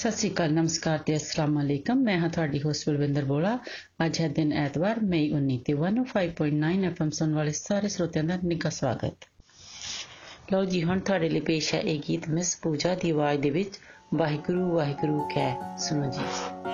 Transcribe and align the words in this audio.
ਸਤਿ 0.00 0.10
ਸ਼੍ਰੀ 0.10 0.30
ਅਕਾਲ, 0.30 0.52
ਨਮਸਕਾਰ 0.52 0.98
ਤੇ 0.98 1.16
ਅਸਲਾਮ 1.16 1.60
ਅਲੈਕਮ। 1.62 1.96
ਮੈਂ 1.96 2.18
ਹਾਂ 2.18 2.28
ਤੁਹਾਡੀ 2.28 2.62
ਹੋਸਟ 2.62 2.88
ਬਲਵਿੰਦਰ 2.88 3.24
ਬੋਲਾ। 3.24 3.58
ਅੱਜ 4.06 4.20
ਹੈ 4.20 4.28
ਦਿਨ 4.28 4.52
ਐਤਵਾਰ, 4.52 5.00
ਮਈ 5.00 5.32
19 5.32 5.58
ਤੇ 5.58 5.74
105.9 5.74 6.84
ਐਫਐਮ 6.84 7.10
ਸੁਣ 7.10 7.34
ਵਾਲੇ 7.34 7.52
ਸਾਰੇ 7.52 7.88
ਸਰੋਤਿਆਂ 7.88 8.24
ਦਾ 8.24 8.38
ਨਿੱਘਾ 8.44 8.70
ਸਵਾਗਤ। 8.70 9.14
ਲਓ 10.52 10.64
ਜੀ, 10.64 10.84
ਹੁਣ 10.84 11.00
ਤੁਹਾਡੇ 11.00 11.28
ਲਈ 11.28 11.40
ਪੇਸ਼ 11.40 11.74
ਹੈ 11.74 11.80
ਇਹ 11.80 12.00
ਗੀਤ, 12.08 12.28
ਮਿਸ 12.28 12.56
ਪੂਜਾ 12.56 12.94
ਦੀ 12.94 13.10
ਆਵਾਜ਼ 13.10 13.40
ਦੇ 13.40 13.50
ਵਿੱਚ, 13.50 13.78
ਵਾਹਿਗੁਰੂ 14.14 14.76
ਵਾਹਿਗੁਰੂ 14.76 15.28
ਕਹਿ 15.34 15.56
ਸੁਣੋ 15.78 16.10
ਜੀ। 16.10 16.69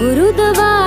गुरुद्वार 0.00 0.85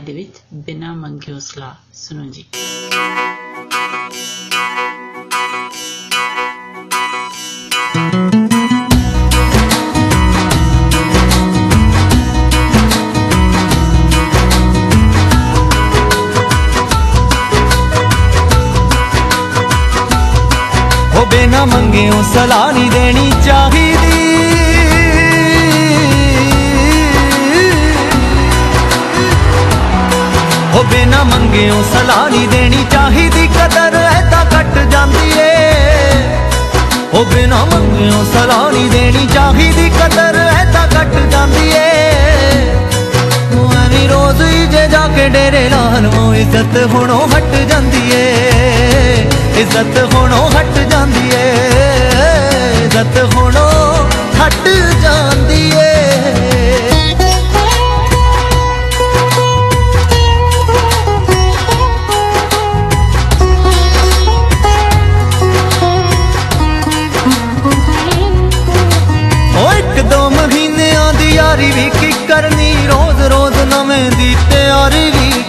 ਆਵਾਜ਼ 0.00 0.04
ਦੇ 0.04 0.12
ਵਿੱਚ 0.12 0.38
ਬਿਨਾ 0.66 0.92
ਮੰਗਿਓ 0.94 1.38
ਸਲਾਹ 1.38 1.74
ਸੁਣੋ 1.94 2.24
ਜੀ 2.30 2.44
ਉਹ 21.16 21.26
ਬਿਨਾ 21.26 21.64
ਮੰਗਿਓ 21.64 22.22
ਸਲਾਹ 22.34 22.72
ਨਹੀਂ 22.72 22.90
ਦੇਣੀ 22.90 23.30
ਉਹ 30.81 30.85
ਬਿਨਾ 30.85 31.23
ਮੰਗਿਓ 31.23 31.83
ਸਲਾਹ 31.83 32.29
ਨਹੀਂ 32.29 32.47
ਦੇਣੀ, 32.47 32.85
ਚਾਹੀਦੀ 32.91 33.47
ਕਦਰ 33.47 33.95
ਐਦਾਂ 33.95 34.45
ਕੱਟ 34.45 34.77
ਜਾਂਦੀ 34.91 35.31
ਏ। 35.39 35.49
ਉਹ 37.13 37.25
ਬਿਨਾ 37.25 37.65
ਮੰਗਿਓ 37.65 38.23
ਸਲਾਹ 38.33 38.71
ਨਹੀਂ 38.71 38.89
ਦੇਣੀ, 38.89 39.27
ਚਾਹੀਦੀ 39.33 39.89
ਕਦਰ 39.89 40.35
ਐਦਾਂ 40.35 40.87
ਕੱਟ 40.87 41.15
ਜਾਂਦੀ 41.31 41.71
ਏ। 41.71 41.91
ਉਹ 43.55 43.73
ਐਵੇਂ 43.73 44.09
ਰੋਜ਼ 44.09 44.41
ਹੀ 44.41 44.65
ਜੇ 44.65 44.87
ਜਾ 44.87 45.07
ਕੇ 45.07 45.29
ਡੇਰੇ 45.29 45.69
ਲਾਲਵੋ 45.69 46.33
ਇੱਜ਼ਤ 46.33 46.77
ਹੁਣੋਂ 46.93 47.27
ਹਟ 47.27 47.55
ਜਾਂਦੀ 47.69 48.11
ਏ। 48.13 49.27
ਇੱਜ਼ਤ 49.57 50.13
ਹੁਣੋਂ 50.13 50.49
ਹਟ 50.51 50.79
ਜਾਂਦੀ 50.91 51.29
ਏ। 51.33 51.51
ਇੱਜ਼ਤ 52.85 53.35
ਹੁਣੋਂ 53.35 54.07
ਹਟ 54.41 54.67
ਜਾਂਦੀ 55.01 55.30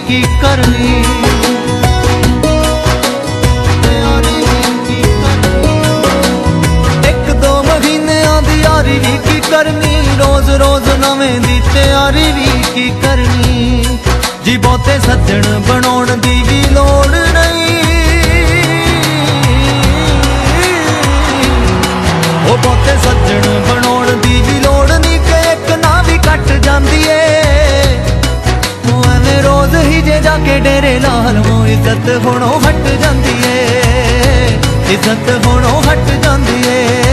ਕੀ 0.07 0.21
ਕਰਨੀ? 0.41 1.03
ਤਿਆਰੀ 3.83 4.35
ਵੀ 4.39 4.63
ਕੀ 4.87 5.01
ਕਰਨੀ 5.01 5.77
ਇੱਕ 7.09 7.31
ਦੋ 7.31 7.63
ਮਹੀਨਿਆਂ 7.63 8.41
ਦੀ 8.41 8.61
ਯਾਰੀ 8.61 8.99
ਵੀ 8.99 9.17
ਕੀ 9.17 9.39
ਕਰਨੀ? 9.51 10.01
ਰੋਜ਼ 10.19 10.49
ਰੋਜ਼ 10.49 10.89
ਨਵੇਂ 10.89 11.39
ਦੀ 11.39 11.61
ਤਿਆਰੀ 11.73 12.31
ਵੀ 12.31 12.47
ਕੀ 12.75 12.89
ਕਰਨੀ? 13.01 13.83
ਜੀ 14.45 14.57
ਬਹੁਤੇ 14.57 14.99
ਸੱਜਣ 14.99 15.59
ਬਣਾਉਣ 15.59 16.05
ਦੀ 16.17 16.43
ਵੀ 16.49 16.61
ਲੋੜ 16.71 17.07
ਨਹੀਂ। 17.07 17.83
ਉਹ 22.51 22.57
ਬਹੁਤੇ 22.57 22.97
ਸੱਜਣ 23.03 23.61
ਬਣਾਉਣ 23.69 24.05
ਦੀ 24.05 24.41
ਵੀ 24.41 24.59
ਲੋੜ 24.59 24.91
ਨਹੀਂ 24.91 25.19
ਕਿ 25.19 25.51
ਇੱਕ 25.51 25.71
ਨਾ 25.85 26.01
ਵੀ 26.01 26.17
ਕੱਟ 26.17 26.51
ਜਾਂਦੀ 26.51 27.03
ਏ। 27.03 27.03
ਉਹ 27.03 27.11
ਐਵੇਂ 27.11 27.11
ਰੋਜ਼ 27.11 27.12
ਹੀ 29.83 30.01
ਜੇ 30.01 30.19
ਜਾ 30.23 30.37
ਕੇ 30.37 30.59
ਡੇਰੇ 30.59 30.99
ਲਾ 30.99 31.31
ਲਵੋ 31.31 31.65
ਇੱਜ਼ਤ 31.65 32.25
ਹੁਣੋਂ 32.25 32.59
ਹਟ 32.61 32.87
ਜਾਂਦੀ 33.01 33.35
ਏ। 33.45 34.59
ਇੱਜ਼ਤ 34.89 35.45
ਹੁਣੋਂ 35.45 35.81
ਹਟ 35.81 36.09
ਜਾਂਦੀ 36.23 36.63
ਏ। 36.67 37.12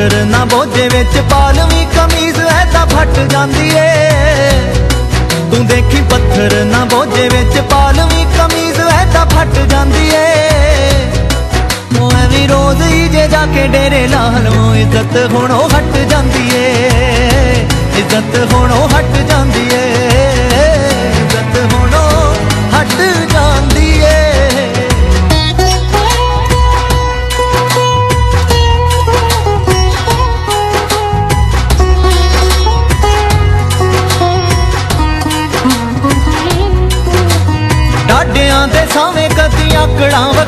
ਦੇਖੀ 0.00 0.08
ਪੱਥਰ 0.08 0.24
ਨਾ 0.24 0.44
ਬੋਝੇ 0.44 0.88
ਵਿੱਚ 0.88 1.16
ਪਾਲਵੀਂ 1.30 1.86
ਕਮੀਜ਼ 1.86 2.38
ਐ 2.40 2.64
ਤਾਂ 2.72 2.86
ਫਟ 2.86 3.18
ਜਾਂਦੀ 3.30 3.68
ਏ। 3.76 3.90
ਤੂੰ 5.50 5.66
ਦੇਖੀ 5.66 6.00
ਪੱਥਰ 6.10 6.54
ਨਾ 6.64 6.84
ਬੋਝੇ 6.84 7.28
ਵਿੱਚ 7.28 7.58
ਪਾਲਵੀਂ 7.70 8.24
ਕਮੀਜ਼ 8.36 8.80
ਐ 8.80 9.04
ਤਾਂ 9.12 9.24
ਫਟ 9.26 9.58
ਜਾਂਦੀ 9.70 10.08
ਏ। 10.14 10.24
ਉਹ 12.00 12.12
ਐਵੇਂ 12.12 12.48
ਰੋਜ਼ 12.48 12.82
ਹੀ 12.82 13.08
ਜੇ 13.08 13.26
ਜਾ 13.28 13.44
ਕੇ 13.54 13.66
ਡੇਰੇ 13.66 14.06
ਲਾ 14.06 14.24
ਲਵੋ, 14.38 14.74
ਇੱਜ਼ਤ 14.74 15.16
ਹੁਣੋਂ 15.32 15.68
ਹਟ 15.68 15.96
ਜਾਂਦੀ 16.10 16.48
ਏ। 16.54 17.66
ਇੱਜ਼ਤ 17.98 18.52
ਹੁਣੋਂ 18.52 18.88
ਹਟ 18.88 19.16
ਜਾਂਦੀ 19.28 19.68
ਏ। 19.72 19.79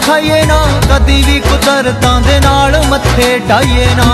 ਆਕੜਾਂ 0.03 0.19
ਵਿਖਾਈਏ 0.19 0.43
ਨਾ, 0.43 0.59
ਕਦੀ 0.91 1.23
ਵੀ 1.23 1.41
ਕੁਦਰਤਾਂ 1.41 2.21
ਦੇ 2.21 2.39
ਨਾਲ 2.41 2.77
ਮੱਥੇ 2.89 3.39
ਢਾਈਏ 3.49 3.87
ਨਾ। 3.95 4.05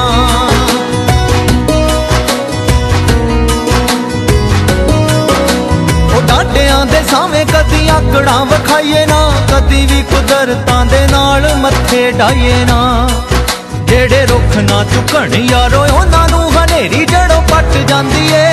ਉਹ 6.15 6.23
ਡਾਡਿਆਂ 6.23 6.85
ਦੇ 6.87 7.03
ਸਾਵੇਂ 7.11 7.45
ਕਦੀ 7.47 7.89
ਆਕੜਾਂ 7.89 8.45
ਵਿਖਾਈਏ 8.47 9.07
ਨਾ, 9.07 9.21
ਕਦੀ 9.53 9.87
ਵੀ 9.87 10.03
ਕੁਦਰਤਾਂ 10.03 10.85
ਦੇ 10.87 11.07
ਨਾਲ 11.07 11.55
ਮੱਥੇ 11.55 12.11
ਢਾਈਏ 12.19 12.65
ਨਾ। 12.65 13.09
ਜਿਹੜੇ 13.85 14.27
ਰੁੱਖ 14.27 14.57
ਨਾ 14.71 14.85
ਝੁਕਣ 14.85 15.35
ਯਾਰੋ, 15.35 15.87
ਉਹਨਾਂ 15.93 16.29
ਨੂੰ 16.29 16.51
ਹਨੇਰੀ 16.53 17.05
ਜੜੋਂ 17.05 17.43
ਪੱਟ 17.43 17.77
ਜਾਂਦੀ 17.89 18.29
ਏ। 18.33 18.47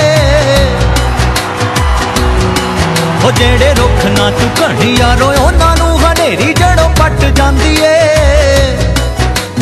ਉਹ 3.24 3.30
ਜਿਹੜੇ 3.32 3.74
ਰੁੱਖ 3.74 4.04
ਨਾ 4.18 4.30
ਝੁਕਣ 4.30 4.82
ਯਾਰੋ, 4.88 5.32
ਉਹਨਾਂ 5.40 5.76
ਨੂੰ 5.76 5.98
ਹਨੇਰੀ 6.00 6.52
ਜੜੋਂ 6.52 6.85
ਪੱਟ 7.06 7.24
ਜਾਂਦੀ 7.24 7.76
ਏ। 7.82 8.76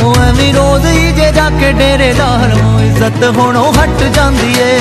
ਉਹ 0.02 0.14
ਐਵੇਂ 0.16 0.52
ਰੋਜ਼ 0.54 0.86
ਹੀ 0.86 1.12
ਜੇ 1.12 1.30
ਜਾ 1.32 1.50
ਕੇ 1.50 1.72
ਡੇਰੇ 1.72 2.12
ਲਾਲੋਂ 2.12 2.80
ਇੱਜ਼ਤ 2.80 3.24
ਹੁਣੋਂ 3.36 3.72
ਹਟ 3.72 4.02
ਜਾਂਦੀ 4.14 4.54
ਏ। 4.58 4.78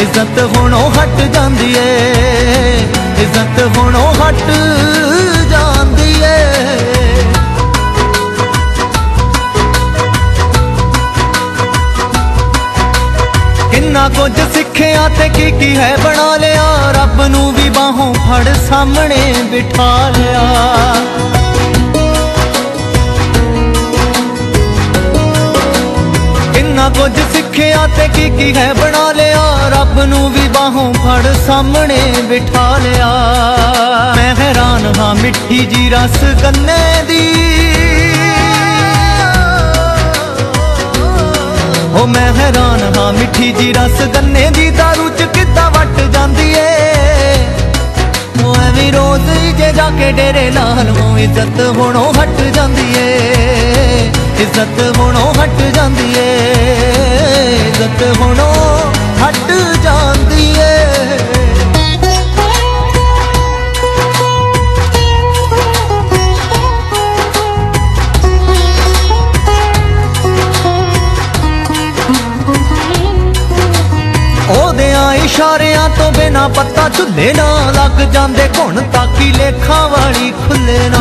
ਇੱਜ਼ਤ 0.00 0.56
ਹੁਣੋਂ 0.56 0.90
ਹਟ 0.90 1.20
ਜਾਂਦੀ 1.34 1.74
ਏ। 1.78 2.78
ਇੱਜ਼ਤ 3.18 3.78
ਹੁਣੋਂ 3.78 4.14
ਹਟ 4.14 4.50
ਜਾਂਦੀ 5.50 6.14
ਏ। 6.22 6.53
ਕਿੰਨਾ 13.94 14.08
ਕੁਝ 14.08 14.40
ਸਿੱਖਿਆ 14.54 15.08
ਤੇ 15.08 15.28
ਕੀ 15.28 15.50
ਕੀ 15.50 15.76
ਹੈ 15.76 15.96
ਬਣਾ 15.96 16.36
ਲਿਆ। 16.36 16.64
ਰੱਬ 16.92 17.22
ਨੂੰ 17.22 17.52
ਵੀ 17.54 17.68
ਬਾਹੋਂ 17.68 18.14
ਫੜ 18.14 18.54
ਸਾਹਮਣੇ 18.68 19.34
ਬਿਠਾ 19.50 20.08
ਲਿਆ। 20.08 20.42
ਕਿੰਨਾ 26.54 26.88
ਕੁਝ 26.88 27.12
ਸਿੱਖਿਆ 27.32 27.86
ਤੇ 27.86 28.08
ਕੀ 28.08 28.28
ਕੀ 28.30 28.52
ਹੈ 28.56 28.74
ਬਣਾ 28.74 29.12
ਲਿਆ। 29.12 29.44
ਰੱਬ 29.68 30.00
ਨੂੰ 30.00 30.32
ਵੀ 30.32 30.48
ਬਾਹੋਂ 30.48 30.92
ਫੜ 30.94 31.34
ਸਾਹਮਣੇ 31.46 32.00
ਬਿਠਾ 32.28 32.78
ਲਿਆ। 32.78 33.12
ਮੈਂ 34.16 34.34
ਹੈਰਾਨ 34.34 34.92
ਹਾਂ 34.98 35.14
ਮਿੱਠੀ 35.14 35.66
ਜੀ 35.66 35.90
ਰਸ 35.90 36.22
ਗੰਨੇ 36.42 37.02
ਦੀ। 37.08 37.63
ਹੋ 42.04 42.08
ਮੈਂ 42.08 42.32
ਹੈਰਾਨ 42.32 42.98
ਹਾਂ, 42.98 43.12
ਮਿੱਠੀ 43.12 43.52
ਜੀ 43.52 43.72
ਰਸ 43.72 44.02
ਗੰਨੇ 44.14 44.50
ਦੀ 44.50 44.70
ਦਾਰੂ 44.70 45.08
ਚ 45.08 45.22
ਕਿੱਦਾਂ 45.22 45.70
ਵੱਟ 45.70 46.00
ਜਾਂਦੀ 46.00 46.52
ਏ? 46.52 47.36
ਉਹ 48.44 48.56
ਐਵੇਂ 48.56 48.92
ਰੋਜ਼ 48.92 49.30
ਹੀ 49.30 49.52
ਜੇ 49.52 49.72
ਜਾ 49.72 49.90
ਕੇ 49.90 50.12
ਡੇਰੇ 50.12 50.50
ਲਾ 50.50 50.82
ਲਵੋ 50.82 51.18
ਇੱਜ਼ਤ 51.18 51.60
ਹੁਣੋਂ 51.76 52.12
ਹਟ 52.12 52.40
ਜਾਂਦੀ 52.54 52.94
ਏ। 52.96 54.10
ਇੱਜ਼ਤ 54.38 54.98
ਹੁਣੋਂ 54.98 55.34
ਹਟ 55.34 55.62
ਜਾਂਦੀ 55.74 56.14
ਏ। 56.16 56.28
ਇੱਜ਼ਤ 57.68 58.20
ਹੁਣੋਂ 58.20 58.92
ਹਟ 59.24 59.52
ਜਾਂਦੀ 59.82 60.54
ਏ। 60.58 60.73
ਇਸ਼ਾਰਿਆਂ 75.34 75.88
ਤੋਂ 75.88 76.10
ਬਿਨਾ 76.12 76.46
ਪੱਤਾ 76.48 76.88
ਝੁੱਲੇ 76.88 77.32
ਨਾ 77.34 77.46
ਲੱਗ 77.70 78.00
ਜਾਂਦੇ 78.12 78.48
ਘੁਣ 78.58 78.80
ਤਾਕੀ 78.92 79.30
ਲੇਖਾਂ 79.32 79.88
ਵਾਲੀ 79.88 80.30
ਖੁੱਲੇ 80.42 80.88
ਨਾ। 80.88 81.00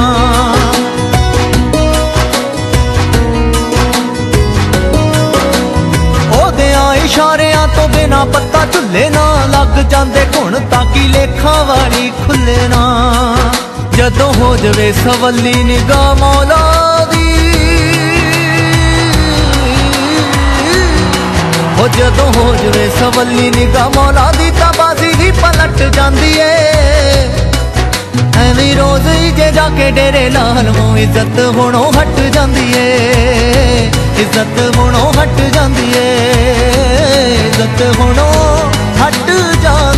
ਉਹਦਿਆਂ 6.38 6.94
ਇਸ਼ਾਰਿਆਂ 6.96 7.68
ਤੋਂ 7.68 7.88
ਬਿਨਾ 7.90 8.24
ਪੱਤਾ 8.26 8.66
ਝੁੱਲੇ 8.66 9.10
ਨਾ 9.10 9.26
ਲੱਗ 9.50 9.78
ਜਾਂਦੇ 9.92 10.26
ਘੁਣ 10.36 10.60
ਤਾਕੀ 10.72 11.08
ਲੇਖਾਂ 11.08 11.64
ਵਾਲੀ 11.66 12.12
ਖੁੱਲੇ 12.26 12.68
ਨਾ। 12.68 12.84
ਜਦੋਂ 13.96 14.34
ਹੋ 14.34 14.56
ਜਵੇ 14.58 14.92
ਸਵੱਲੀ 14.94 15.54
ਨਿਗਾਹ 15.64 16.16
ਮੌਲਾ 16.16 16.73
ਹੋ 21.84 21.88
ਜਦੋਂ 21.88 22.34
ਹੋ 22.34 22.56
ਜਵੇ 22.56 22.90
ਸਵੱਲੀ 23.00 23.50
ਨਿਗਾਹ 23.50 23.90
ਮੌਲਾ 23.90 24.32
ਦੀ 24.32 24.52
ਤਾਂ 24.52 24.74
ਬਾਜ਼ੀ 24.78 25.14
ਹੀ 25.20 25.32
ਪਲਟ 25.32 25.96
ਜਾਂਦੀ 25.96 26.32
ਏ। 26.40 26.52
ਐਵੇਂ 28.38 28.76
ਰੋਜ਼ 28.76 29.08
ਹੀ 29.08 29.32
ਜੇ 29.32 29.52
ਜਾ 29.52 29.70
ਕੇ 29.70 29.92
ਡੇਰੇ 29.92 30.30
ਲਾਲ 30.30 30.72
ਮੋ 30.78 30.98
ਇੱਜ਼ਤ 30.98 31.40
ਹੁਣੋਂ 31.56 31.92
ਹਟ 31.94 32.20
ਜਾਂਦੀ 32.34 32.74
ਏ। 32.78 33.92
ਇੱਜ਼ਤ 34.18 34.78
ਹੁਣੋਂ 34.78 35.14
ਹਟ 35.14 35.42
ਜਾਂਦੀ 35.54 35.94
ਏ। 35.96 36.08
ਇੱਜ਼ਤ 37.48 38.00
ਹੁਣੋਂ 38.00 38.72
ਹਟ 39.04 39.32
ਜਾਂਦੀ 39.64 39.93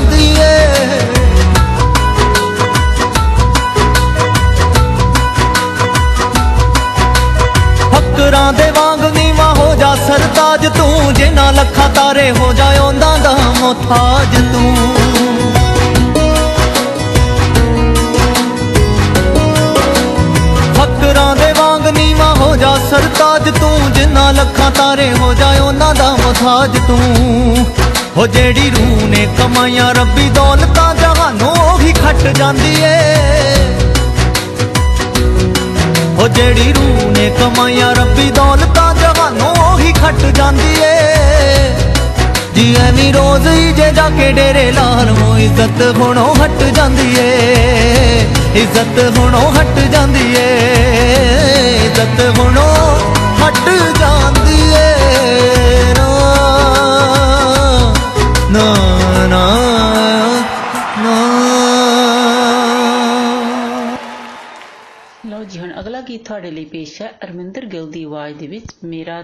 ਲੱਖਾਂ 12.16 12.24
ਤਾਰੇ 12.24 12.32
ਹੋ 12.32 12.54
ਜਾ 12.54 12.66
ਉਹਨਾਂ 12.82 13.18
ਦਾ 13.18 13.32
ਮੁਹਤਾਜ 13.60 14.36
ਤੂੰ। 14.54 14.76
ਫਕਰਾਂ 20.74 21.36
ਦੇ 21.36 21.54
ਵਾਂਗ 21.58 21.88
ਨੀਵਾ 21.88 22.34
ਹੋ 22.34 22.56
ਜਾ 22.56 22.78
ਸਰਤਾਜ 22.90 23.50
ਤੂੰ 23.60 23.94
ਜਿਨ੍ਹਾਂ 23.94 24.34
ਲੱਖਾਂ 24.34 24.72
ਤਾਰੇ 24.72 25.12
ਹੋ 25.20 25.34
ਜਾ 25.34 25.64
ਉਹਨਾਂ 25.64 25.96
ਦਾ 25.96 26.12
ਮੁਹਤਾਜ 26.12 26.78
ਤੂੰ। 26.88 27.66
ਹੋ 28.18 28.28
ਜਿਹੜੀ 28.28 28.70
ਰੂਹ 28.70 29.08
ਨੇ 29.08 29.28
ਕਮਾਈਆਂ 29.38 29.94
ਰੱਬੀ 29.94 30.30
ਦੌਲਤਾਂ, 30.30 30.96
ਜਹਾਨੋਂ 30.96 31.74
ਉਹੀ 31.74 31.94
ਖੱਟ 31.94 32.38
ਜਾਂਦੀ 32.38 32.76
ਏ। 32.82 33.00
ਉਹ 36.20 36.28
ਜਿਹੜੀ 36.28 36.74
ਰੂਹ 36.74 37.12
ਨੇ 37.12 37.30
ਕਮਾਈਆਂ 37.40 37.96
ਰੱਬੀ 37.96 38.32
ਦੌਲਤਾਂ, 38.32 38.96
ਜਹਾਨੋਂ 38.96 39.74
ਉਹੀ 39.74 39.94
ਖੱਟ 39.94 40.20
ਜਾਂਦੀ 40.20 40.74
ਏ। 40.82 40.86
ਜੀ 40.86 40.95
ਐਵੇਂ 42.74 43.14
ਰੋਜ਼ 43.14 43.48
ਹੀ 43.48 43.72
ਜੇ 43.72 43.92
ਜਾ 43.92 44.10
ਕੇ 44.10 44.32
ਡੇਰੇ 44.32 44.72
ਲਾਲ 44.72 45.12
ਮੋ 45.12 45.38
ਇੱਜ਼ਤ 45.38 45.98
ਹੁਣੋਂ 45.98 46.36
ਹਟ 46.36 46.64
ਜਾਂਦੀ 46.64 47.16
ਏ। 47.20 47.46
ਇੱਜ਼ਤ 48.56 49.18
ਹੁਣੋਂ 49.18 49.52
ਹਟ 49.52 49.80
ਜਾਂਦੀ 49.80 50.36
ਏ। 50.38 50.58
ਇੱਜ਼ਤ 51.86 52.40
ਹੁਣੋਂ 52.40 53.00
ਹਟ 53.48 53.70
ਜਾਂਦੀ 54.00 54.72
ਏ। 54.72 55.94
ਨਾ 55.94 56.26
ਨਾ 58.52 58.76
ਨਾ 59.28 59.44
ਨਾ। 61.00 61.16
ਲਓ 65.30 65.44
ਜੀ, 65.44 65.60
ਹੁਣ 65.60 65.70
ਅਗਲਾ 65.80 66.02
ਗੀਤ 66.02 66.26
ਤੁਹਾਡੇ 66.26 66.52
ਲਈ 66.52 66.66
ਪੇਸ਼ 66.66 67.02
ਹੈ 67.02 67.14
ਅਰਮਿੰਦਰ 67.24 67.66
ਗਿੱਲ 67.66 67.92
ਦੀ 67.92 68.04
ਆਵਾਜ਼ 68.04 68.38
ਦੇ 68.38 68.48
ਵਿੱਚ, 68.48 68.66
ਮੇਰਾ 68.84 69.24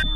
ਛਮ 0.00 0.06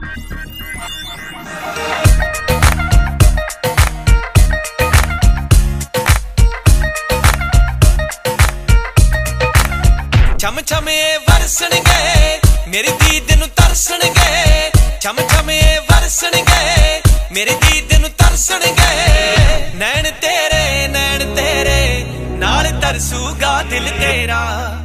ਛਮ 10.60 10.88
ਇਹ 10.88 11.18
ਵਰਸਣਗੇ, 11.18 12.40
ਮੇਰੀ 12.68 12.88
ਦੀਦ 13.00 13.32
ਨੂੰ 13.32 13.48
ਤਰਸਣਗੇ। 13.48 14.70
ਛਮ 15.00 15.28
ਛਮ 15.28 15.50
ਇਹ 15.50 15.80
ਵਰਸਣਗੇ, 15.80 17.02
ਮੇਰੀ 17.32 17.54
ਦੀਦ 17.54 18.00
ਨੂੰ 18.00 18.10
ਤਰਸਣਗੇ। 18.10 19.36
ਨੈਣ 19.74 20.10
ਤੇਰੇ 20.10 20.88
ਨੈਣ 20.88 21.34
ਤੇਰੇ, 21.34 22.04
ਨਾਲ 22.38 22.80
ਤਰਸੂਗਾ 22.80 23.62
ਦਿਲ 23.62 23.90
ਤੇਰਾ। 24.00 24.76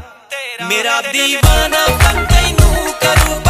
ਮੇਰਾ 0.69 1.01
ਦੀਵਾਨਾ 1.01 1.87
ਬਣ 1.87 2.25
ਤੈਨੂੰ 2.25 2.93
ਕਰੂ 3.01 3.41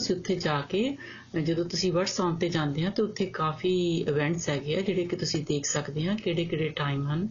ਤੁਸੀਂ 0.00 0.14
ਉੱਥੇ 0.16 0.34
ਜਾ 0.36 0.60
ਕੇ, 0.60 0.96
ਜਦੋਂ 1.42 1.64
ਤੁਸੀਂ 1.64 1.92
WhatsApp 1.92 2.38
ਤੇ 2.40 2.48
ਜਾਂਦੇ 2.48 2.84
ਆ, 2.84 2.90
ਤੇ 2.90 3.02
ਉੱਥੇ 3.02 3.26
ਕਾਫੀ 3.34 3.72
ਇਵੈਂਟਸ 4.08 4.48
ਹੈਗੇ 4.48 4.74
ਆ 4.74 4.80
ਜਿਹੜੇ 4.80 5.04
ਕਿ 5.04 5.16
ਤੁਸੀਂ 5.16 5.44
ਦੇਖ 5.44 5.66
ਸਕਦੇ 5.66 6.06
ਆ 6.06 6.14
ਕਿਹੜੇ 6.14 6.44
ਕਿਹੜੇ 6.44 6.68
ਟਾਈਮ 6.76 7.06
ਹਨ 7.08 7.28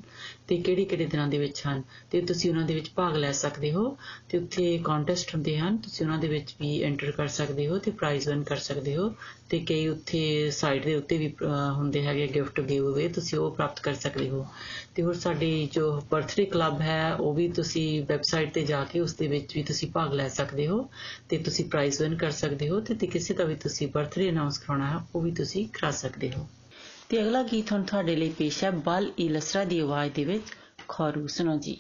ਤੇ 0.49 0.57
ਕਿਹੜੇ 0.57 0.83
ਕਿਹੜੇ 0.85 1.05
ਦਿਨਾਂ 1.05 1.27
ਦੇ 1.27 1.37
ਵਿੱਚ 1.37 1.61
ਹਨ? 1.67 1.81
ਤੇ 2.11 2.21
ਤੁਸੀਂ 2.21 2.49
ਉਹਨਾਂ 2.49 2.63
ਦੇ 2.65 2.73
ਵਿੱਚ 2.73 2.89
ਭਾਗ 2.95 3.15
ਲੈ 3.15 3.31
ਸਕਦੇ 3.31 3.71
ਹੋ 3.73 3.95
ਤੇ 4.29 4.37
ਉੱਥੇ 4.37 4.77
ਕੰਟੈਸਟ 4.83 5.33
ਹੁੰਦੇ 5.35 5.57
ਹਨ। 5.59 5.77
ਤੁਸੀਂ 5.77 6.05
ਉਹਨਾਂ 6.05 6.17
ਦੇ 6.19 6.27
ਵਿੱਚ 6.27 6.55
ਵੀ 6.61 6.81
ਐਂਟਰ 6.83 7.11
ਕਰ 7.11 7.27
ਸਕਦੇ 7.29 7.67
ਹੋ 7.67 7.77
ਤੇ 7.77 7.91
ਪ੍ਰਾਈਜ਼ 7.91 8.27
ਵਿਨ 8.29 8.43
ਕਰ 8.43 8.57
ਸਕਦੇ 8.59 8.95
ਹੋ 8.95 9.13
ਤੇ 9.49 9.59
ਕਈ 9.59 9.87
ਉੱਥੇ 9.87 10.19
ਸਾਈਟ 10.51 10.85
ਦੇ 10.85 10.95
ਉੱਤੇ 10.95 11.17
ਵੀ 11.17 11.33
ਹੁੰਦੇ 11.75 12.01
ਹੈਗੇ 12.03 12.27
ਗਿਫਟ 12.27 12.59
ਗਿਵ 12.61 12.91
ਅਵੇ 12.93 13.07
ਤੁਸੀਂ 13.09 13.39
ਉਹ 13.39 13.51
ਪ੍ਰਾਪਤ 13.51 13.79
ਕਰ 13.79 13.93
ਸਕਦੇ 13.95 14.29
ਹੋ। 14.29 14.45
ਤੇ 14.95 15.03
ਹੋਰ 15.03 15.13
ਸਾਡੀ 15.15 15.69
ਜੋ 15.73 15.89
ਬਰਥਡੇ 16.11 16.45
ਕਲੱਬ 16.45 16.81
ਹੈ, 16.81 17.13
ਉਹ 17.13 17.33
ਵੀ 17.33 17.47
ਤੁਸੀਂ 17.51 18.03
ਵੈਬਸਾਈਟ 18.05 18.53
ਤੇ 18.53 18.63
ਜਾ 18.63 18.83
ਕੇ 18.83 18.99
ਉਸ 18.99 19.13
ਦੇ 19.15 19.27
ਵਿੱਚ 19.27 19.55
ਵੀ 19.55 19.63
ਤੁਸੀਂ 19.63 19.91
ਭਾਗ 19.91 20.13
ਲੈ 20.13 20.27
ਸਕਦੇ 20.29 20.67
ਹੋ 20.67 20.87
ਤੇ 21.29 21.37
ਤੁਸੀਂ 21.37 21.65
ਪ੍ਰਾਈਜ਼ 21.65 22.01
ਵਿਨ 22.01 22.15
ਕਰ 22.15 22.31
ਸਕਦੇ 22.33 22.69
ਹੋ 22.69 22.79
ਤੇ 22.81 23.07
ਕਿਸੇ 23.07 23.33
ਦਾ 23.33 23.43
ਵੀ 23.43 23.55
ਤੁਸੀਂ 23.55 23.87
ਬਰਥਡੇ 23.87 24.29
ਅਨਾਉਂਸ 24.29 24.57
ਕਰਾਉਣਾ 24.57 24.89
ਹੈ, 24.89 25.03
ਉਹ 25.15 25.21
ਵੀ 25.21 25.31
ਤੁਸੀਂ 25.31 25.67
ਕਰਾ 25.69 25.91
ਸਕਦੇ 25.91 26.31
ਹੋ। 26.31 26.47
ਤੇ 27.09 27.21
ਅਗਲਾ 27.21 27.41
ਗੀਤ 27.43 27.71
ਹੁਣ 27.71 27.83
ਤੁਹਾਡੇ 27.83 28.15
ਲਈ 28.15 28.29
ਪੇਸ਼ 28.29 28.63
ਹੈ, 28.63 28.71
ਬਲ 28.71 29.11
ਇਲਸਰਾ 29.19 29.63
ਦੀ 29.63 29.79
ਆਵਾਜ਼ 29.79 30.13
ਦੇ 30.13 30.23
ਵਿੱਚ, 30.25 30.43
ਖੌਰੂ 30.87 31.27
ਸੁਣੋ 31.27 31.55
ਜੀ। 31.57 31.77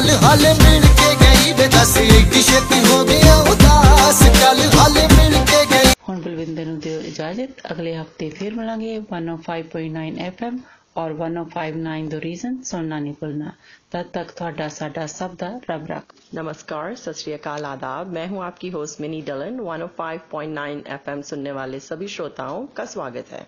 ਕੱਲ 0.00 0.10
ਹਾਲੇ 0.22 0.52
ਮਿਲ 0.54 0.82
ਕੇ 0.90 1.14
ਗਈ 1.20 1.52
ਵੇ 1.52 1.66
ਦੱਸ 1.68 1.96
ਏਡੀ 1.98 2.42
ਛੇਤੀ 2.42 2.78
ਹੋ 2.84 3.02
ਗਿਆ 3.04 3.34
ਉਦਾਸ 3.50 4.22
ਕੱਲ 4.34 4.60
ਹਾਲੇ 4.74 5.02
ਮਿਲ 5.08 5.34
ਕੇ 5.46 5.64
ਗਈ 5.70 5.90
ਹੁਣ 6.08 6.20
ਬਲਵਿੰਦਰ 6.20 6.66
ਨੂੰ 6.66 6.78
ਦਿਓ 6.80 7.00
ਇਜਾਜ਼ਤ 7.02 7.60
ਅਗਲੇ 7.72 7.94
ਹਫਤੇ 7.96 8.28
ਫਿਰ 8.30 8.54
ਮਿਲਾਂਗੇ 8.54 8.96
105.9 8.98 10.04
FM 10.28 10.56
ਔਰ 10.96 11.14
1059 11.18 12.06
ਦ 12.08 12.20
ਰੀਜ਼ਨ 12.22 12.56
ਸੁਣਨਾ 12.64 12.98
ਨਹੀਂ 12.98 13.14
ਭੁੱਲਣਾ 13.14 13.52
तब 13.94 14.06
तक 14.14 14.32
ਤੁਹਾਡਾ 14.36 14.68
ਸਾਡਾ 14.70 15.06
ਸਭ 15.08 15.34
ਦਾ 15.36 15.50
ਰੱਬ 15.70 15.86
ਰੱਖ 15.88 16.14
नमस्कार 16.34 16.94
सत 16.96 17.18
श्रीकाल 17.18 17.66
आदाब 17.66 18.14
मैं 18.14 18.24
हूं 18.28 18.40
आपकी 18.44 18.70
होस्ट 18.70 19.02
मिनी 19.02 19.20
डलन 19.28 19.60
105.9 19.66 20.80
एफएम 20.94 21.22
सुनने 21.28 21.54
वाले 21.54 21.82
सभी 21.82 22.08
श्रोताओं 22.10 22.66
का 22.78 22.88
स्वागत 22.88 23.32
है 23.32 23.42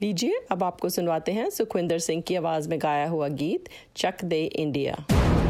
लीजिए 0.00 0.40
अब 0.50 0.64
आपको 0.64 0.88
सुनवाते 0.90 1.32
हैं 1.34 1.48
सुखविंदर 1.52 1.98
सिंह 2.02 2.22
की 2.24 2.36
आवाज 2.36 2.68
में 2.68 2.78
गाया 2.82 3.08
हुआ 3.10 3.28
गीत 3.38 3.68
चक 3.96 4.24
दे 4.26 4.44
इंडिया 4.58 5.43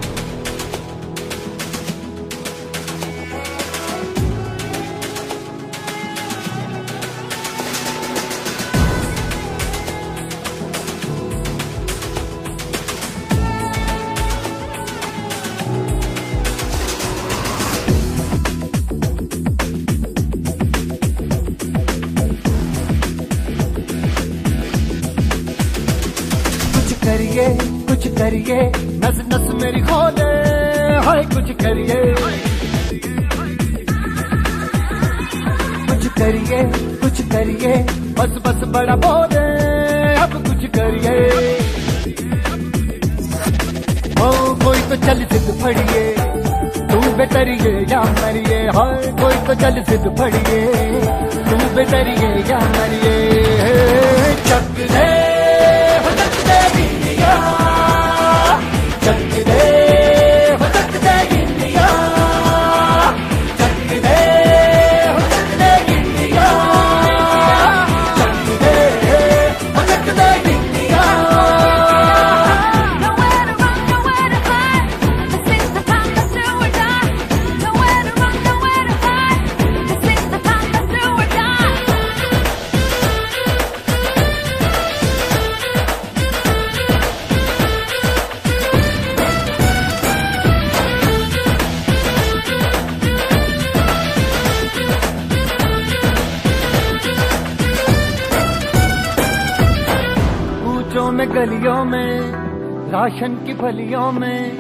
फलियों 103.65 104.11
में, 104.11 104.57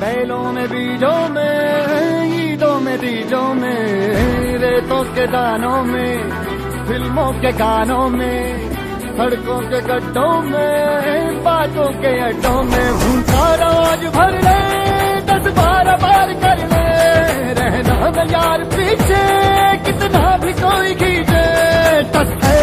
बैलों 0.00 0.52
में, 0.52 0.68
बीजों 0.68 1.28
में, 1.28 2.34
ईदों 2.34 2.80
में 2.80 2.98
बीजों 2.98 3.54
में, 3.54 4.56
रेतों 4.58 5.02
के 5.14 5.26
दानों 5.26 5.82
में, 5.82 6.30
फ़िल्मों 6.88 7.32
के 7.32 7.52
गानों 7.52 8.08
में, 8.08 8.70
सड़कों 9.18 9.58
के 9.60 9.80
गड्ढों 9.80 10.32
में, 10.42 11.44
बातों 11.44 11.88
के 12.00 12.12
अड्डों 12.20 12.62
में 12.62 12.88
भूखा 13.00 13.54
राज 13.54 14.06
भर 14.16 14.32
ले, 14.46 14.58
दस 15.28 15.52
बारह 15.52 15.96
बार 15.96 16.32
कर 16.44 16.64
ले, 16.72 17.52
रहना 17.60 18.10
न 18.16 18.28
यार 18.30 18.64
पीछे, 18.64 19.22
कितना 19.84 20.36
भी 20.36 20.52
कोई 20.52 20.94
खींचे, 20.94 21.44
तस 22.16 22.32
है 22.44 22.58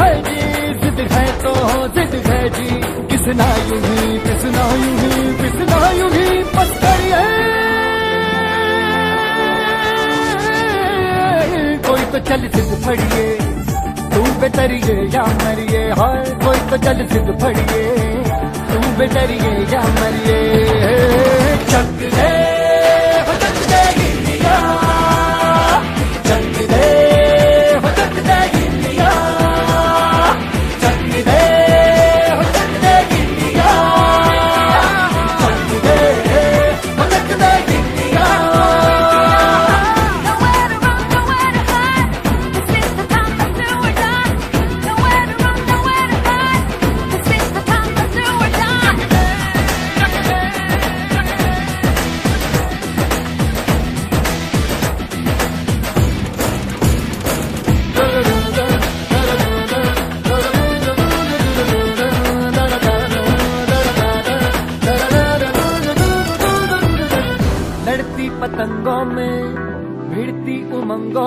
है 0.00 0.22
जी, 0.22 0.74
जिद 0.80 1.12
है 1.12 1.26
तो 1.42 1.88
जिद 1.88 2.14
है 2.26 2.48
जी। 2.48 3.07
किसना 3.28 3.46
यूँ 3.68 3.78
ही 3.84 4.18
पिसना 4.18 4.62
यूँ। 4.74 4.92
ही 5.00 5.24
पिसना 5.38 5.78
यूँ 5.90 6.10
ही 6.12 6.42
पत्थर 6.52 7.02
कोई 11.88 12.04
तो 12.12 12.18
चल 12.28 12.48
सिद्ध 12.48 12.72
फड़िए, 12.84 13.26
तू 14.14 14.22
बेतरिए 14.40 14.96
या 15.14 15.26
मरिए, 15.44 15.82
हाय, 16.00 16.24
कोई 16.44 16.58
तो 16.70 16.76
चल 16.86 17.06
सिद्ध 17.12 17.38
फड़िए, 17.42 17.84
तू 18.72 18.80
बेतरिए 18.98 19.52
या 19.74 19.82
मरिए। 20.00 20.40
चक 21.70 22.00
हो 22.16 22.37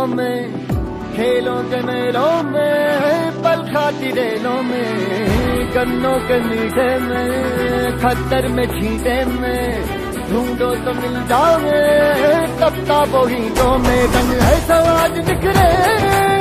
उमंगों 0.01 0.15
में, 0.15 1.15
खेलों 1.15 1.61
के 1.69 1.79
मेलों 1.85 2.43
में, 2.43 3.31
पल 3.43 3.61
खाती 3.71 4.09
रेलों 4.11 4.61
में, 4.63 5.73
गन्नों 5.73 6.17
के 6.27 6.37
मीठे 6.41 6.89
में 6.99 7.99
खतर 8.01 8.47
में, 8.47 8.65
छीटे 8.67 9.17
में, 9.25 9.63
ढूंढो 10.29 10.69
तो 10.85 10.93
मिल 11.01 11.15
जाओगे 11.29 11.81
तब 12.61 13.13
वो 13.13 13.25
हीटों 13.27 13.77
में, 13.77 14.01
रंग 14.15 14.31
है 14.41 14.55
समाज 14.67 15.17
बिखरे 15.29 15.69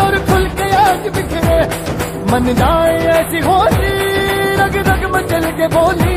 और 0.05 0.18
खुल 0.31 0.49
के 0.59 0.70
आज 0.77 1.09
बिखरे। 1.16 1.59
मन 2.33 2.55
जाए 2.61 2.96
ऐसी 3.18 3.44
होली 3.46 3.92
रग 4.61 4.77
रग 4.88 5.05
मचल 5.16 5.51
के 5.61 5.66
बोली, 5.77 6.16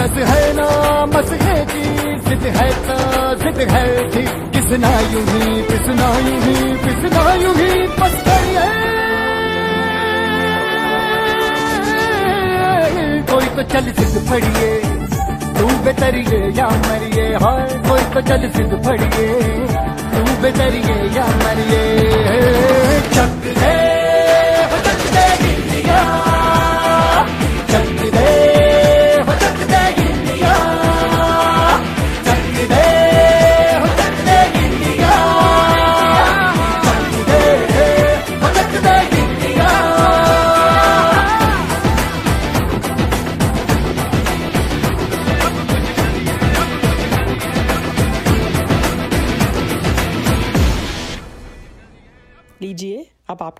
दस 0.00 0.16
है 0.30 0.44
ना 0.56 0.70
मस 1.12 1.32
है 1.42 1.58
जी 1.72 1.84
जिद 2.28 2.46
है 2.56 2.70
तो 2.86 2.98
जिद 3.42 3.68
है 3.70 3.86
जी 4.10 4.24
किसना 4.72 4.90
यूँ 5.12 5.22
ही 5.22 5.62
पिसना 5.68 6.06
यूँ 6.26 6.38
ही 6.44 6.54
पिसना 6.82 7.22
यूँ 7.40 7.54
ही 7.56 7.72
करिए 7.98 8.68
कोई 13.32 13.46
तो 13.56 13.62
चल 13.72 13.92
सिद्ध 13.98 14.24
फड़िए, 14.28 14.70
तू 15.58 15.66
बेतरिए 15.84 16.40
या 16.58 16.68
मरिए, 16.88 17.26
हाय, 17.44 17.68
कोई 17.88 18.02
तो 18.14 18.20
चल 18.28 18.48
सिद्ध 18.56 18.72
फड़िए, 18.86 19.28
तू 20.14 20.40
बेतरिए 20.42 20.96
या 21.18 21.26
मरिए। 21.44 21.82
चक 23.14 23.52
हो 23.60 23.81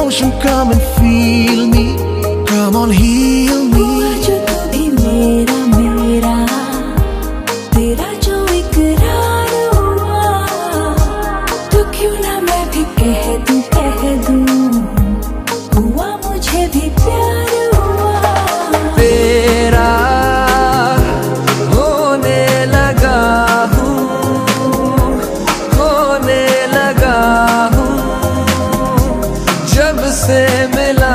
Ocean. 0.00 0.30
Come 0.40 0.72
and 0.72 0.82
feel 0.98 1.66
me. 1.66 1.96
Come 2.46 2.74
on, 2.76 2.90
heal 2.90 3.59
मिला 30.76 31.14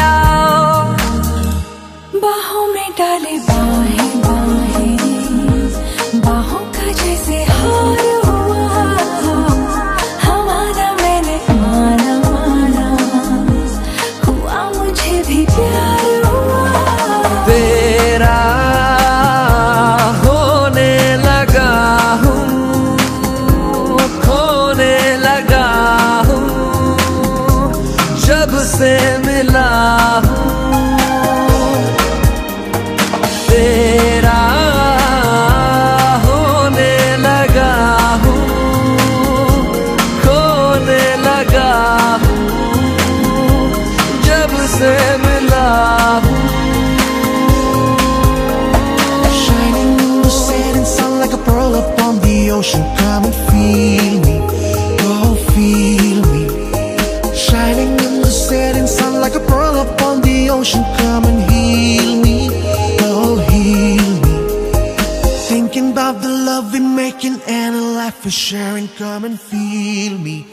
Come 69.01 69.25
and 69.25 69.39
feel 69.41 70.15
me, 70.19 70.45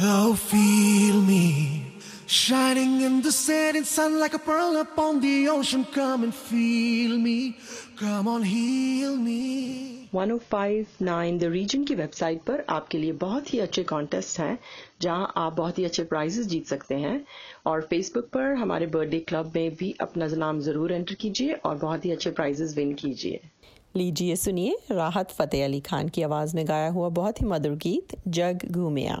oh 0.00 0.34
feel 0.34 1.20
me. 1.22 1.84
Shining 2.26 3.00
in 3.00 3.22
the 3.22 3.30
setting 3.30 3.84
sun 3.84 4.18
like 4.18 4.34
a 4.34 4.40
pearl 4.40 4.76
upon 4.78 5.20
the 5.20 5.48
ocean. 5.48 5.84
Come 5.84 6.24
and 6.24 6.34
feel 6.34 7.16
me. 7.16 7.56
Come 7.96 8.26
on, 8.26 8.42
heal 8.44 9.16
me. 9.16 10.08
1059 10.14 11.38
the 11.38 11.52
reason 11.52 11.84
की 11.84 11.94
website 11.94 12.42
पर 12.46 12.64
आपके 12.70 12.98
लिए 12.98 13.12
बहुत 13.20 13.52
ही 13.54 13.58
अच्छे 13.60 13.84
contest 13.92 14.40
हैं 14.40 14.58
जहाँ 15.02 15.32
आप 15.36 15.52
बहुत 15.52 15.78
ही 15.78 15.84
अच्छे 15.84 16.04
प्राइजेस 16.04 16.46
जीत 16.46 16.66
सकते 16.66 16.94
हैं 17.06 17.16
और 17.66 17.86
फेसबुक 17.90 18.28
पर 18.34 18.54
हमारे 18.62 18.86
बर्थडे 18.96 19.20
क्लब 19.28 19.52
में 19.54 19.74
भी 19.76 19.94
अपना 20.00 20.26
नाम 20.44 20.60
ज़रूर 20.68 20.92
एंटर 20.92 21.14
कीजिए 21.20 21.52
और 21.54 21.76
बहुत 21.76 22.04
ही 22.04 22.10
अच्छे 22.10 22.30
प्राइजेस 22.40 22.76
विन 22.76 22.94
कीजिए 23.04 23.40
लीजिए 23.96 24.36
सुनिए 24.36 24.76
राहत 24.90 25.30
फतेह 25.30 25.64
अली 25.64 25.80
खान 25.80 26.08
की 26.08 26.22
आवाज़ 26.22 26.56
में 26.56 26.66
गाया 26.68 26.88
हुआ 26.90 27.08
बहुत 27.10 27.40
ही 27.42 27.46
मधुर 27.46 27.76
गीत, 27.76 28.16
जग 28.28 28.66
घूमिया। 28.70 29.20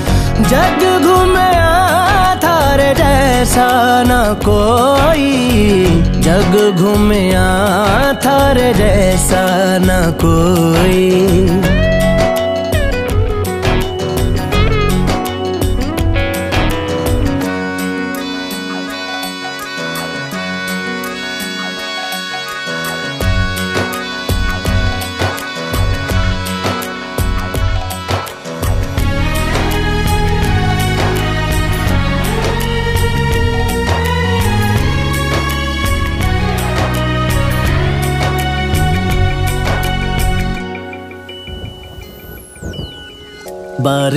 जैसा 3.51 4.03
ना 4.07 4.21
कोई। 4.47 5.31
जग 6.23 6.53
घूमया 6.79 7.47
थार 8.25 8.57
जैसा 8.73 9.43
ना 9.77 9.99
कोई। 10.23 11.80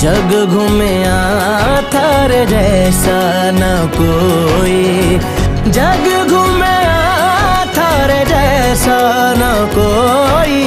जग 0.00 0.32
घूमे 0.48 0.94
थारे 1.94 2.46
जैसा 2.46 3.18
न 3.50 3.62
कोई। 3.94 4.82
जग 5.70 6.04
घूमे 6.30 6.76
थारे 7.76 8.18
जैसा 8.24 8.98
न 9.38 9.48
कोई। 9.74 10.62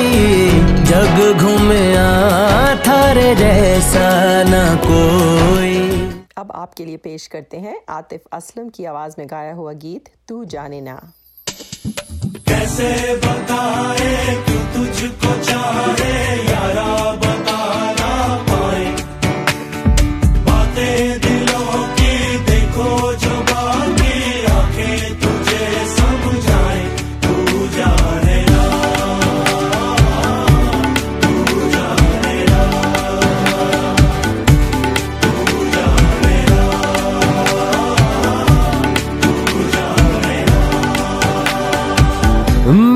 जग 0.83 1.17
घूमे 1.39 1.85
थारे 2.87 3.35
जैसा 3.35 4.09
न 4.43 4.75
कोई। 4.85 5.77
अब 6.37 6.51
आपके 6.55 6.85
लिए 6.85 6.97
पेश 6.97 7.27
करते 7.27 7.57
हैं 7.57 7.77
आतिफ 7.89 8.21
असलम 8.33 8.69
की 8.69 8.85
आवाज़ 8.85 9.15
में 9.19 9.27
गाया 9.27 9.53
हुआ 9.53 9.73
गीत 9.73 10.09
तू 10.27 10.45
जाने 10.45 10.81
ना। 10.81 10.99
कैसे 12.47 13.15
बताए 13.15 14.35
क्यों 14.45 14.63
तुझको 14.73 15.31
चाहे 15.43 16.13
यारा 16.45 17.11
बता 17.15 17.59
ना 17.91 18.13
पाए। 18.49 18.85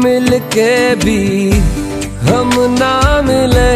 मिल 0.03 0.39
के 0.55 0.73
भी 1.03 1.19
हम 2.29 2.49
ना 2.79 2.95
मिले। 3.27 3.69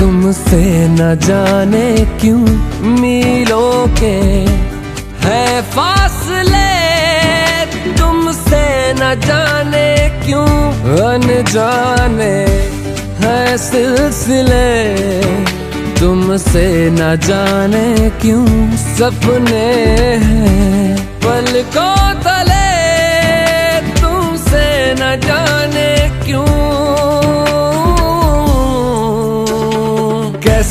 तुमसे 0.00 0.62
न 0.88 1.14
जाने 1.24 1.88
क्यों 2.20 2.44
मीलों 3.00 3.86
के 3.98 4.16
है 5.24 5.44
फासले। 5.72 6.70
तुमसे 7.98 8.62
न 8.92 9.14
जाने 9.26 9.88
क्यों 10.24 10.48
अनजाने 11.08 12.34
है 13.22 13.56
सिलसिले। 13.58 14.70
तुमसे 16.00 16.66
न 16.90 17.16
जाने 17.26 18.10
क्यों 18.22 18.46
सपने 18.76 19.66
हैं 20.24 20.96
पलकों 21.24 21.98
तले। 22.26 22.68
तुमसे 24.00 24.66
न 24.94 25.16
जाने 25.26 25.90
क्यों 26.24 26.48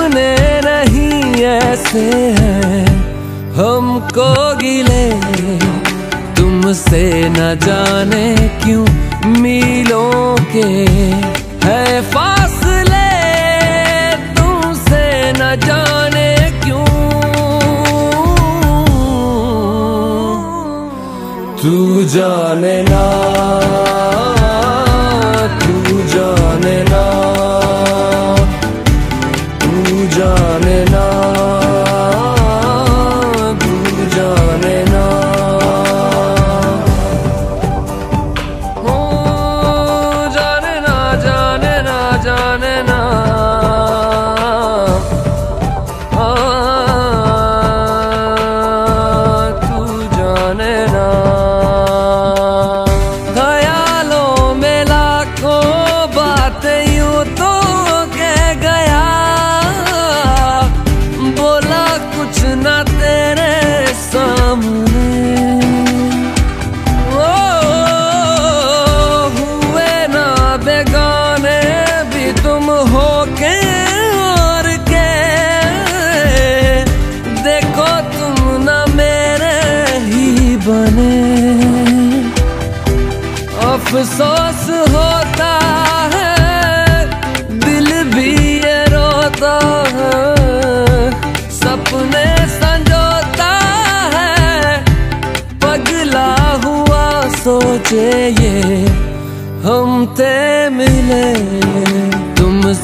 अपने 0.00 0.60
नहीं 0.64 1.44
ऐसे 1.44 2.04
हैं। 2.40 2.86
हमको 3.54 4.56
गिले। 4.56 5.10
तुमसे 6.34 7.28
न 7.28 7.58
जाने 7.66 8.48
क्यों 8.64 8.86
मीलों 9.40 10.36
के 10.52 10.68
है 11.66 12.02
फासले। 12.02 13.10
तुमसे 14.34 15.32
न 15.32 15.56
जाने 15.66 16.50
क्यों। 16.64 16.86
तू 21.62 22.04
जाने 22.04 22.82
ना। 22.82 23.79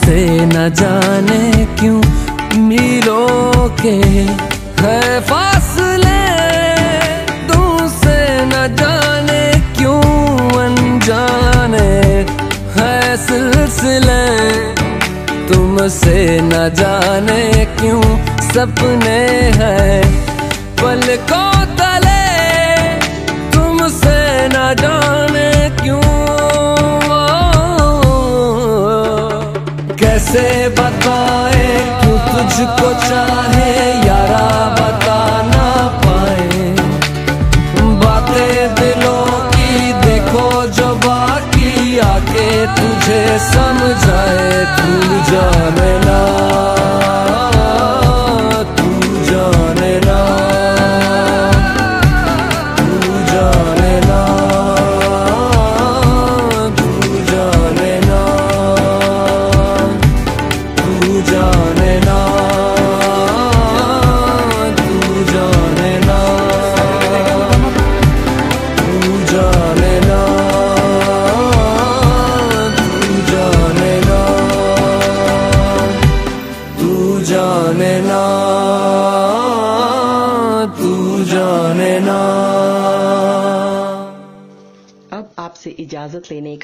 तुमसे 0.07 0.45
न 0.47 0.69
जाने 0.79 1.65
क्यों 1.79 2.01
मीलों 2.63 3.69
के 3.81 3.95
है 4.81 5.01
फासले। 5.27 6.21
तुमसे 7.49 8.19
न 8.47 8.55
जाने 8.81 9.43
क्यों 9.79 9.99
अनजाने 10.65 11.91
है 12.79 13.17
सिलसिले। 13.27 14.23
तुमसे 15.49 16.19
न 16.43 16.71
जाने 16.79 17.43
क्यों 17.81 18.03
सपने 18.51 19.21
हैं 19.59 20.03
पलकों 20.83 21.56
तुझको 32.67 32.93
चाहे 33.01 33.73
यारा 34.07 34.47
बता 34.75 35.19
ना 35.43 35.67
पाए। 36.05 36.75
बातें 38.03 38.75
दिलों 38.75 39.27
की 39.55 39.93
देखो 40.05 40.47
जो 40.79 40.89
बाकी 41.07 41.99
आके 41.99 42.51
तुझे 42.77 43.23
समझाए, 43.51 44.65
तू 44.79 45.21
जाने 45.31 45.93
ना। 46.07 46.76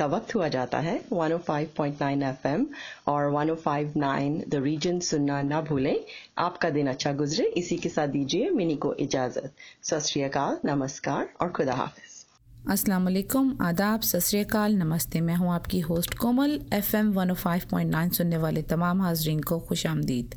का 0.02 0.06
वक्त 0.06 0.34
हुआ 0.34 0.48
जाता 0.48 0.78
है 0.78 1.00
105.9 1.12 2.22
एफएम 2.22 2.66
और 3.06 3.30
105.9 3.32 4.48
द 4.48 4.54
रीजन 4.54 5.00
सुनना 5.00 5.42
ना 5.42 5.60
भूलें। 5.60 6.00
आपका 6.38 6.70
दिन 6.70 6.86
अच्छा 6.86 7.12
गुजरे। 7.12 7.44
इसी 7.44 7.76
के 7.76 7.88
साथ 7.88 8.08
दीजिए 8.08 8.50
मिनी 8.50 8.76
को 8.76 8.94
इजाज़त। 8.94 9.52
सत 9.82 10.60
नमस्कार 10.64 11.28
और 11.40 11.48
खुदा 11.48 11.74
हाफिज। 11.74 12.70
अस्सलाम 12.70 13.04
वालेकुम। 13.04 13.58
आदाब 13.62 14.00
सत 14.00 14.50
नमस्ते। 14.56 15.20
मैं 15.20 15.34
हूँ 15.34 15.52
आपकी 15.52 15.80
होस्ट 15.80 16.14
कोमल 16.14 16.60
एफएम 16.72 17.12
105.9 17.12 18.12
सुनने 18.12 18.36
वाले 18.36 18.62
तमाम 18.62 19.02
हाजरीन 19.02 19.40
को 19.40 19.60
खुश 19.60 19.86
आमदीद। 19.86 20.34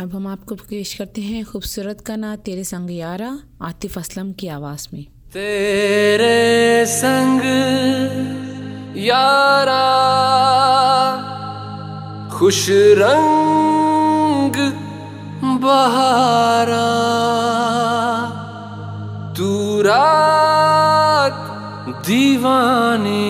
अब 0.00 0.14
हम 0.14 0.26
आपको 0.26 0.54
पेश 0.54 0.94
करते 0.94 1.20
हैं 1.20 1.44
खूबसूरत 1.44 2.00
का 2.00 2.16
ना 2.16 2.36
तेरे 2.36 2.64
संग 2.64 2.90
यारा 2.90 3.38
आतिफ 3.62 3.98
असलम 3.98 4.32
की 4.32 4.48
आवाज़ 4.48 4.88
में। 4.92 5.04
तेरे 5.32 6.86
संग 6.86 7.40
यारा 8.96 9.86
खुश 12.38 12.66
रंग 12.98 14.56
बहारा। 15.64 16.86
तू 19.36 19.50
रात 19.82 21.42
दीवानी 22.06 23.26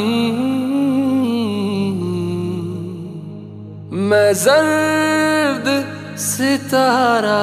मैं 4.09 4.33
जर्द 4.35 5.67
सितारा। 6.19 7.43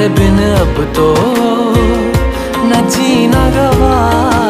तेरे 0.00 0.12
बिन 0.16 0.38
अब 0.56 0.76
तो 0.96 1.06
न 2.68 2.80
जीना 2.88 3.42
गवारा 3.56 4.49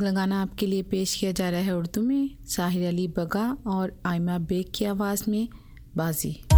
दाग 0.00 0.08
लगाना 0.08 0.42
आपके 0.42 0.66
लिए 0.66 0.82
पेश 0.82 1.14
किया 1.16 1.32
जा 1.32 1.50
रहा 1.50 1.60
है 1.60 1.76
उर्दू 1.76 2.02
में। 2.02 2.36
साहिर 2.44 2.88
अली 2.88 3.08
बगा 3.08 3.56
और 3.66 3.92
आयमा 4.06 4.38
बेग 4.38 4.72
की 4.74 4.84
आवाज़ 4.84 5.30
में 5.30 5.48
बाजी। 5.96 6.49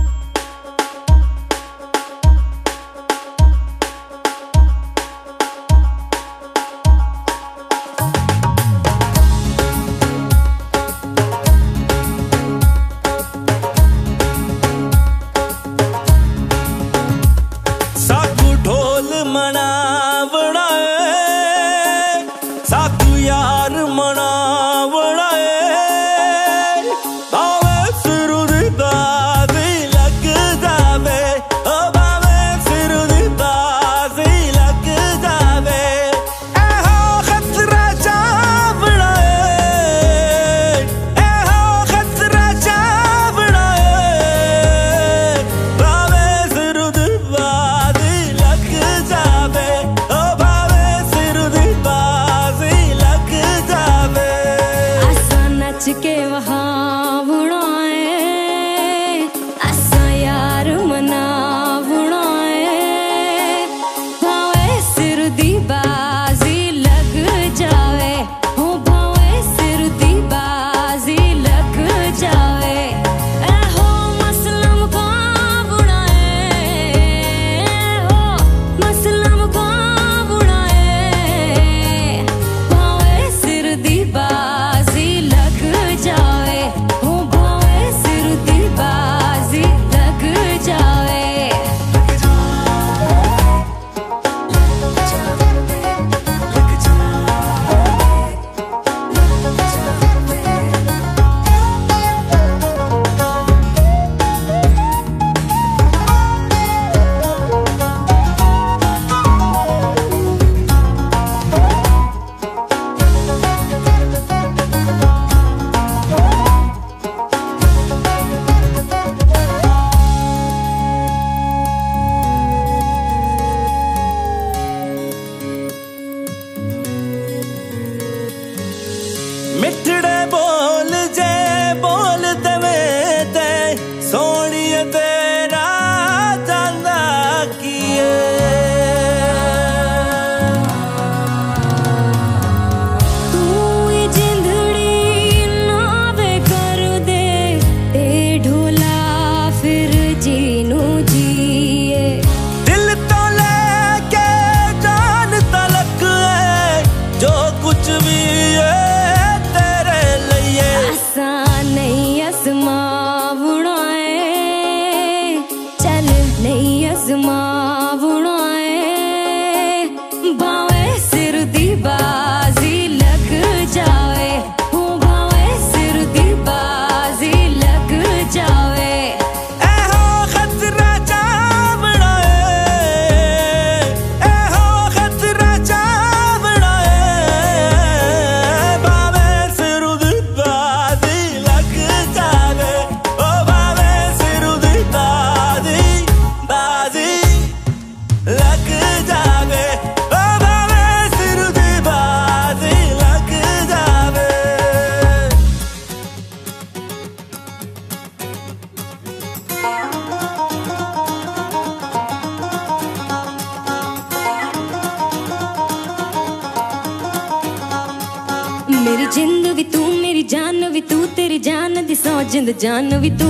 जिंद 222.33 222.51
जान 222.59 222.89
भी 223.01 223.11
तू। 223.11 223.27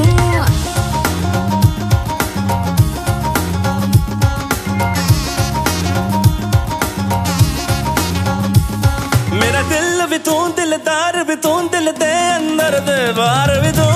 मेरा 9.34 9.62
दिल 9.62 10.07
भी 10.11 10.18
तू, 10.18 10.36
दिलदार 10.50 11.22
भी 11.24 11.36
तू, 11.36 11.61
दिल 11.68 11.90
दे 11.98 12.12
अंदर 12.32 12.78
दे 12.80 13.00
बार 13.12 13.59
भी 13.61 13.72
तू। 13.72 13.91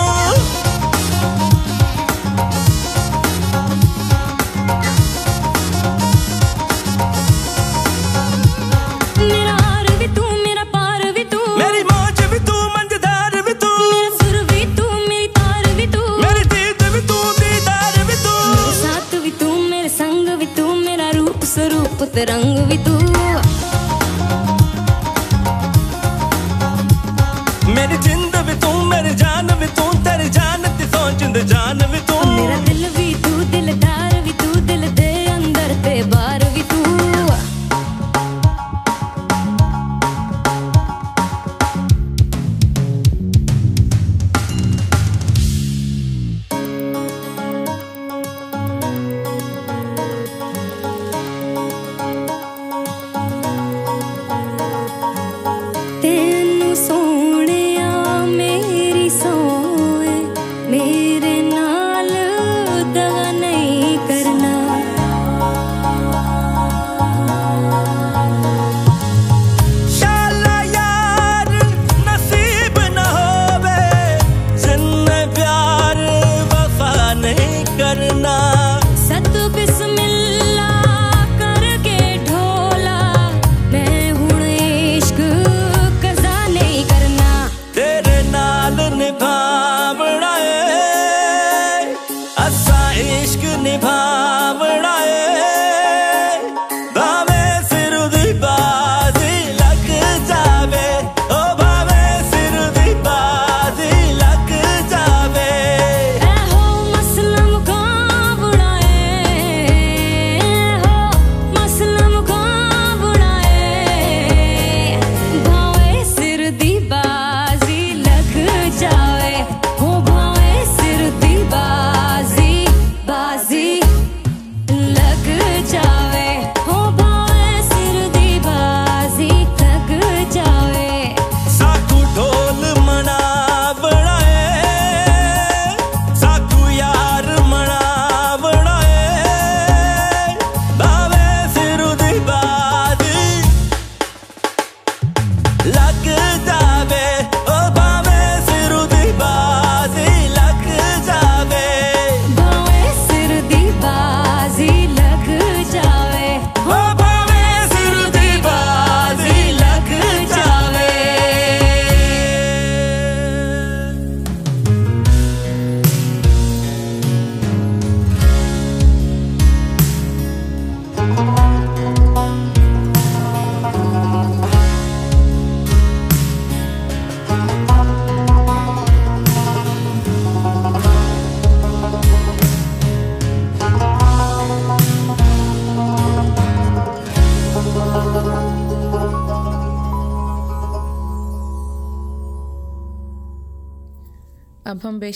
रंग 22.18 22.55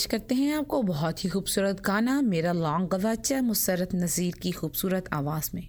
पेश 0.01 0.07
करते 0.07 0.35
हैं 0.35 0.57
आपको 0.57 0.81
बहुत 0.83 1.25
ही 1.25 1.29
खूबसूरत 1.31 1.81
गाना, 1.85 2.21
मेरा 2.25 2.53
लॉन्ग 2.57 2.89
गवाचा, 2.89 3.41
मुसरत 3.43 3.95
नज़ीर 3.95 4.35
की 4.43 4.51
खूबसूरत 4.51 5.13
आवाज़ 5.13 5.51
में। 5.55 5.69